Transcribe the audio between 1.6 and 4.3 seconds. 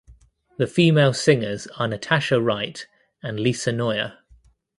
are Natascha Wright and Lisa Noya.